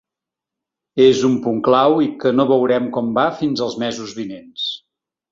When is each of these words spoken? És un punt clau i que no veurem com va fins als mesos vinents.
És 1.03 1.19
un 1.27 1.35
punt 1.43 1.59
clau 1.67 1.97
i 2.05 2.07
que 2.23 2.31
no 2.37 2.45
veurem 2.51 2.87
com 2.95 3.11
va 3.17 3.25
fins 3.41 3.61
als 3.67 3.77
mesos 3.83 4.15
vinents. 4.21 4.65